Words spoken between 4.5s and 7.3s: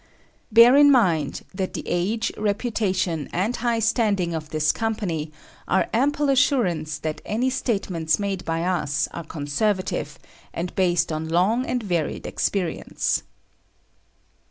Company are ample assurance that